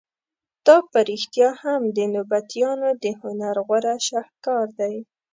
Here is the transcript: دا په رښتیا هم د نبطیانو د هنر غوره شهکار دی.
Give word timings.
دا 0.65 0.77
په 0.91 0.99
رښتیا 1.09 1.49
هم 1.63 1.81
د 1.97 1.97
نبطیانو 2.15 2.89
د 3.03 3.05
هنر 3.21 3.55
غوره 3.67 3.95
شهکار 4.07 4.67
دی. 4.79 4.95